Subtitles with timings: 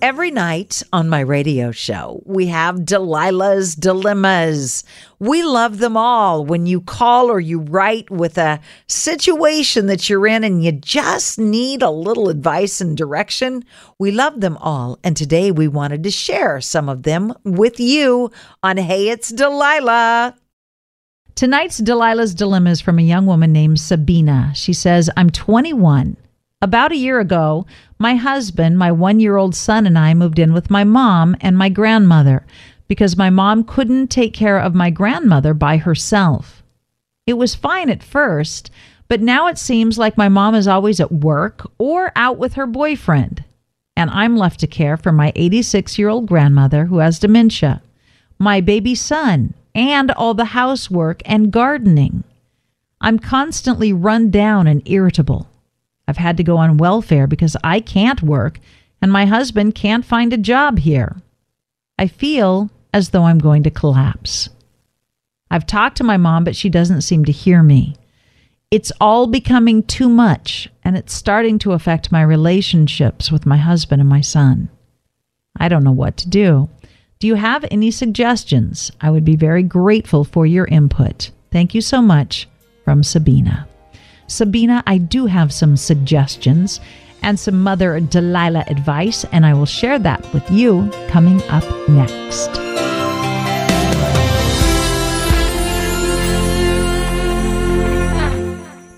[0.00, 4.84] Every night on my radio show, we have Delilah's Dilemmas.
[5.18, 6.44] We love them all.
[6.44, 11.36] When you call or you write with a situation that you're in and you just
[11.36, 13.64] need a little advice and direction,
[13.98, 15.00] we love them all.
[15.02, 18.30] And today we wanted to share some of them with you
[18.62, 20.36] on Hey, It's Delilah.
[21.34, 24.52] Tonight's Delilah's Dilemmas from a young woman named Sabina.
[24.54, 26.16] She says, I'm 21.
[26.60, 27.66] About a year ago,
[28.00, 31.56] my husband, my one year old son, and I moved in with my mom and
[31.56, 32.44] my grandmother
[32.88, 36.64] because my mom couldn't take care of my grandmother by herself.
[37.28, 38.72] It was fine at first,
[39.06, 42.66] but now it seems like my mom is always at work or out with her
[42.66, 43.44] boyfriend,
[43.96, 47.82] and I'm left to care for my 86 year old grandmother who has dementia,
[48.36, 52.24] my baby son, and all the housework and gardening.
[53.00, 55.48] I'm constantly run down and irritable.
[56.08, 58.58] I've had to go on welfare because I can't work
[59.00, 61.16] and my husband can't find a job here.
[61.98, 64.48] I feel as though I'm going to collapse.
[65.50, 67.94] I've talked to my mom, but she doesn't seem to hear me.
[68.70, 74.00] It's all becoming too much, and it's starting to affect my relationships with my husband
[74.00, 74.70] and my son.
[75.56, 76.70] I don't know what to do.
[77.18, 78.90] Do you have any suggestions?
[79.00, 81.30] I would be very grateful for your input.
[81.50, 82.48] Thank you so much
[82.84, 83.67] from Sabina.
[84.28, 86.80] Sabina, I do have some suggestions
[87.22, 92.50] and some Mother Delilah advice, and I will share that with you coming up next.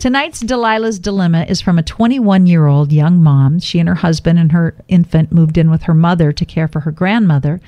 [0.00, 3.60] Tonight's Delilah's Dilemma is from a 21 year old young mom.
[3.60, 6.80] She and her husband and her infant moved in with her mother to care for
[6.80, 7.60] her grandmother,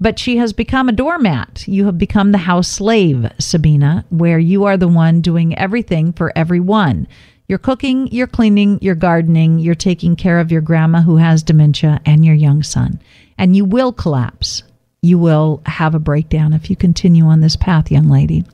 [0.00, 1.66] but she has become a doormat.
[1.66, 6.32] You have become the house slave, Sabina, where you are the one doing everything for
[6.36, 7.08] everyone.
[7.48, 12.00] You're cooking, you're cleaning, you're gardening, you're taking care of your grandma who has dementia
[12.04, 13.00] and your young son.
[13.38, 14.62] And you will collapse.
[15.00, 18.44] You will have a breakdown if you continue on this path, young lady.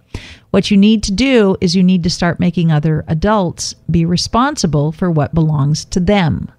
[0.51, 4.93] What you need to do is you need to start making other adults be responsible
[4.93, 6.53] for what belongs to them.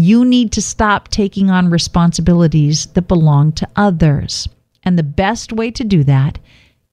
[0.00, 4.48] You need to stop taking on responsibilities that belong to others.
[4.84, 6.38] And the best way to do that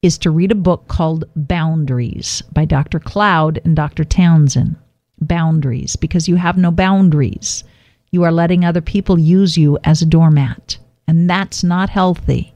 [0.02, 3.00] is to read a book called Boundaries by Dr.
[3.00, 4.04] Cloud and Dr.
[4.04, 4.76] Townsend.
[5.20, 7.64] Boundaries, because you have no boundaries.
[8.12, 10.78] You are letting other people use you as a doormat,
[11.08, 12.54] and that's not healthy.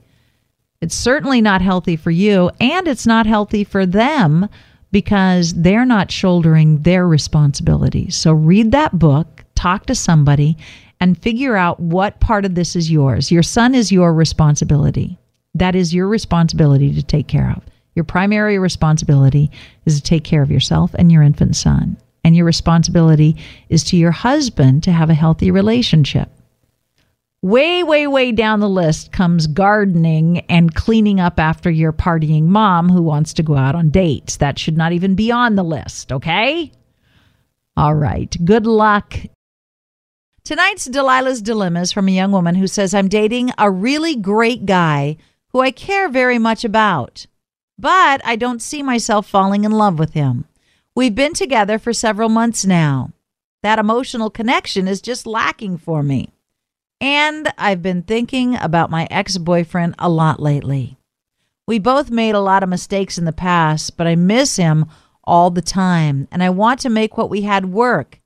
[0.82, 4.48] It's certainly not healthy for you, and it's not healthy for them
[4.92, 8.16] because they're not shouldering their responsibilities.
[8.16, 10.58] So read that book, talk to somebody,
[11.02, 13.32] and figure out what part of this is yours.
[13.32, 15.18] Your son is your responsibility.
[15.54, 17.64] That is your responsibility to take care of.
[17.96, 19.52] Your primary responsibility
[19.86, 21.98] is to take care of yourself and your infant son.
[22.24, 23.36] And your responsibility
[23.70, 26.30] is to your husband to have a healthy relationship.
[27.42, 32.90] Way, way, way down the list comes gardening and cleaning up after your partying mom
[32.90, 34.38] who wants to go out on dates.
[34.38, 36.72] That should not even be on the list, okay?
[37.78, 38.36] All right.
[38.44, 39.16] Good luck.
[40.50, 44.66] Tonight's Delilah's Dilemma is from a young woman who says, I'm dating a really great
[44.66, 45.18] guy
[45.50, 47.28] who I care very much about,
[47.78, 50.46] but I don't see myself falling in love with him.
[50.96, 53.12] We've been together for several months now.
[53.62, 56.30] That emotional connection is just lacking for me.
[57.00, 60.98] And I've been thinking about my ex boyfriend a lot lately.
[61.68, 64.88] We both made a lot of mistakes in the past, but I miss him
[65.24, 68.19] all the time, and I want to make what we had work.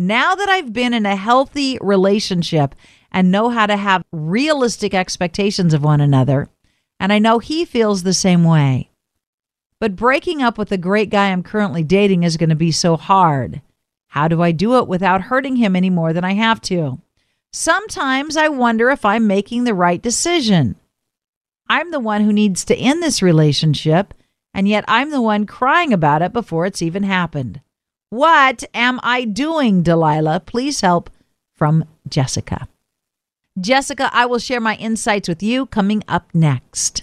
[0.00, 2.76] Now that I've been in a healthy relationship
[3.10, 6.48] and know how to have realistic expectations of one another,
[7.00, 8.90] and I know he feels the same way.
[9.80, 12.96] But breaking up with the great guy I'm currently dating is going to be so
[12.96, 13.60] hard.
[14.06, 17.00] How do I do it without hurting him any more than I have to?
[17.52, 20.76] Sometimes I wonder if I'm making the right decision.
[21.68, 24.14] I'm the one who needs to end this relationship,
[24.54, 27.62] and yet I'm the one crying about it before it's even happened.
[28.10, 30.40] What am I doing, Delilah?
[30.40, 31.10] Please help
[31.56, 32.66] from Jessica.
[33.60, 37.02] Jessica, I will share my insights with you coming up next.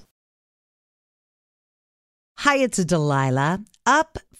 [2.40, 3.64] Hi, it's Delilah.
[3.86, 4.18] Up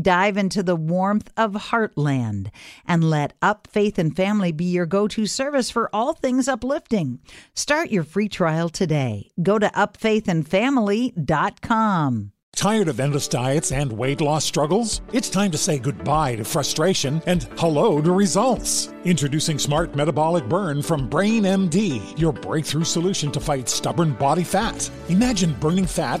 [0.00, 2.52] Dive into the warmth of Heartland
[2.86, 7.18] and let Up Faith and Family be your go to service for all things uplifting.
[7.54, 9.32] Start your free trial today.
[9.42, 12.32] Go to upfaithandfamily.com.
[12.58, 15.00] Tired of endless diets and weight loss struggles?
[15.12, 18.92] It's time to say goodbye to frustration and hello to results.
[19.04, 24.90] Introducing Smart Metabolic Burn from Brain MD, your breakthrough solution to fight stubborn body fat.
[25.08, 26.20] Imagine burning fat,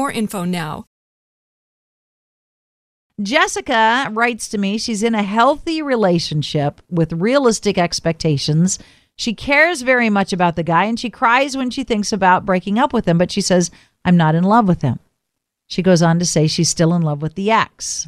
[0.09, 0.85] info now.
[3.21, 8.79] Jessica writes to me she's in a healthy relationship with realistic expectations.
[9.15, 12.79] She cares very much about the guy and she cries when she thinks about breaking
[12.79, 13.69] up with him, but she says,
[14.03, 14.99] I'm not in love with him.
[15.67, 18.07] She goes on to say she's still in love with the ex.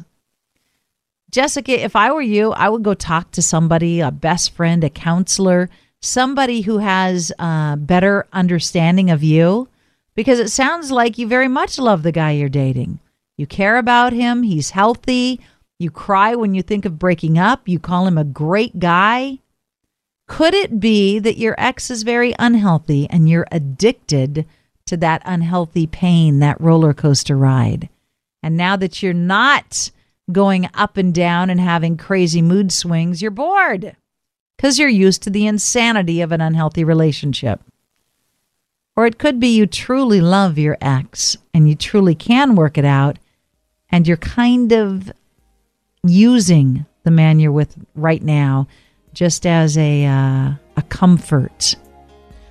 [1.30, 4.90] Jessica, if I were you, I would go talk to somebody, a best friend, a
[4.90, 5.68] counselor,
[6.00, 9.68] somebody who has a better understanding of you,
[10.14, 13.00] because it sounds like you very much love the guy you're dating.
[13.36, 15.40] You care about him, he's healthy.
[15.78, 19.40] You cry when you think of breaking up, you call him a great guy.
[20.26, 24.46] Could it be that your ex is very unhealthy and you're addicted
[24.86, 27.88] to that unhealthy pain, that roller coaster ride?
[28.42, 29.90] And now that you're not
[30.30, 33.96] going up and down and having crazy mood swings, you're bored
[34.56, 37.60] because you're used to the insanity of an unhealthy relationship.
[38.96, 42.84] Or it could be you truly love your ex and you truly can work it
[42.84, 43.18] out
[43.90, 45.12] and you're kind of
[46.04, 48.66] using the man you're with right now
[49.12, 51.76] just as a uh, a comfort.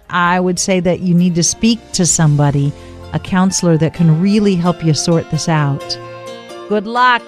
[0.09, 2.71] I would say that you need to speak to somebody,
[3.13, 5.97] a counselor that can really help you sort this out.
[6.69, 7.23] Good luck.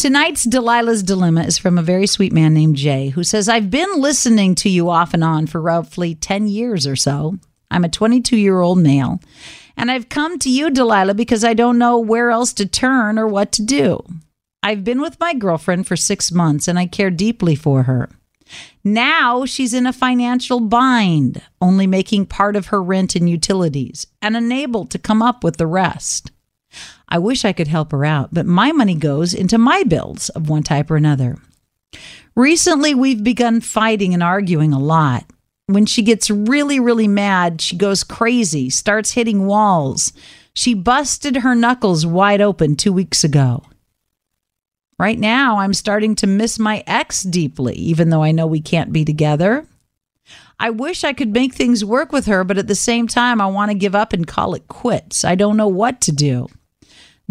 [0.00, 4.00] Tonight's Delilah's Dilemma is from a very sweet man named Jay who says, I've been
[4.00, 7.36] listening to you off and on for roughly 10 years or so.
[7.70, 9.20] I'm a 22 year old male,
[9.76, 13.26] and I've come to you, Delilah, because I don't know where else to turn or
[13.26, 14.02] what to do.
[14.62, 18.08] I've been with my girlfriend for six months and I care deeply for her.
[18.82, 24.34] Now she's in a financial bind, only making part of her rent and utilities and
[24.34, 26.30] unable to come up with the rest.
[27.10, 30.48] I wish I could help her out, but my money goes into my bills of
[30.48, 31.38] one type or another.
[32.36, 35.24] Recently, we've begun fighting and arguing a lot.
[35.66, 40.12] When she gets really, really mad, she goes crazy, starts hitting walls.
[40.54, 43.64] She busted her knuckles wide open two weeks ago.
[44.98, 48.92] Right now, I'm starting to miss my ex deeply, even though I know we can't
[48.92, 49.66] be together.
[50.58, 53.46] I wish I could make things work with her, but at the same time, I
[53.46, 55.24] want to give up and call it quits.
[55.24, 56.48] I don't know what to do.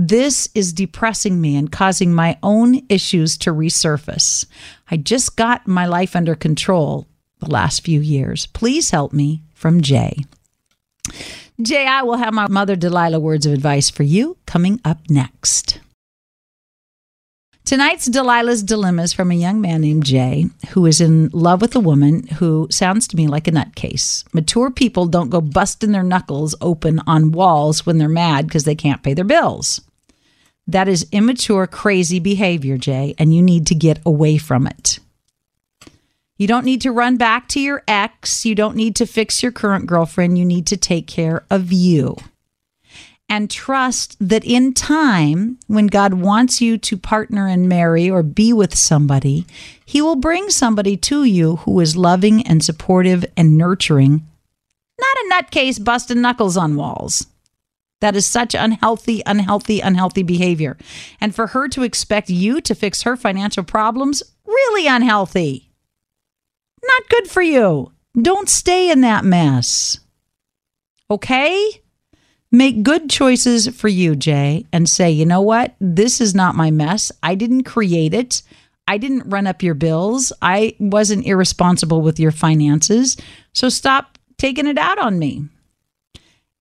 [0.02, 4.46] This is depressing me and causing my own issues to resurface.
[4.90, 7.06] I just got my life under control
[7.40, 8.46] the last few years.
[8.46, 10.24] Please help me from Jay.
[11.62, 15.82] Jay, I will have my mother Delilah words of advice for you coming up next.
[17.66, 21.76] Tonight's Delilah's Dilemma is from a young man named Jay who is in love with
[21.76, 24.24] a woman who sounds to me like a nutcase.
[24.34, 28.76] Mature people don't go busting their knuckles open on walls when they're mad because they
[28.76, 29.82] can't pay their bills.
[30.70, 35.00] That is immature, crazy behavior, Jay, and you need to get away from it.
[36.38, 38.46] You don't need to run back to your ex.
[38.46, 40.38] You don't need to fix your current girlfriend.
[40.38, 42.18] You need to take care of you.
[43.28, 48.54] And trust that in time, when God wants you to partner and marry or be
[48.54, 49.48] with somebody,
[49.84, 54.24] He will bring somebody to you who is loving and supportive and nurturing,
[55.00, 57.26] not a nutcase busting knuckles on walls.
[58.02, 60.78] That is such unhealthy, unhealthy, unhealthy behavior.
[61.20, 65.72] And for her to expect you to fix her financial problems, really unhealthy.
[66.82, 67.92] Not good for you.
[68.20, 70.00] Don't stay in that mess.
[71.12, 71.82] Okay?
[72.52, 75.76] Make good choices for you, Jay, and say, you know what?
[75.80, 77.12] This is not my mess.
[77.22, 78.42] I didn't create it.
[78.88, 80.34] I didn't run up your bills.
[80.42, 83.18] I wasn't irresponsible with your finances.
[83.54, 85.48] So stop taking it out on me.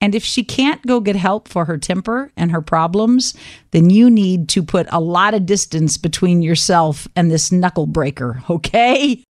[0.01, 3.35] And if she can't go get help for her temper and her problems,
[3.73, 8.43] then you need to put a lot of distance between yourself and this knuckle breaker,
[8.49, 9.25] okay?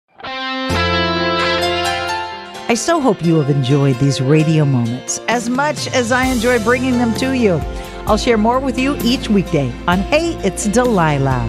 [2.68, 6.99] I so hope you have enjoyed these radio moments as much as I enjoy bringing
[6.99, 7.61] them to you.
[8.06, 11.49] I'll share more with you each weekday on Hey, It's Delilah.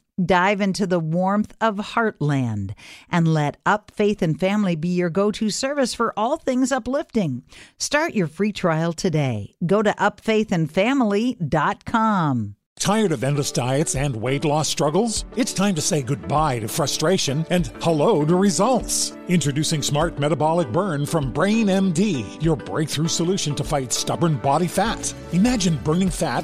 [0.23, 2.73] Dive into the warmth of Heartland
[3.09, 7.43] and let Up Faith and Family be your go to service for all things uplifting.
[7.79, 9.55] Start your free trial today.
[9.65, 12.55] Go to upfaithandfamily.com.
[12.81, 15.25] Tired of endless diets and weight loss struggles?
[15.35, 19.15] It's time to say goodbye to frustration and hello to results.
[19.27, 25.13] Introducing Smart Metabolic Burn from Brain MD, your breakthrough solution to fight stubborn body fat.
[25.31, 26.43] Imagine burning fat,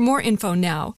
[0.00, 0.88] for more info now.